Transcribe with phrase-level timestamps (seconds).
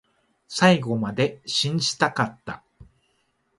[0.47, 2.63] 最後まで信じたかった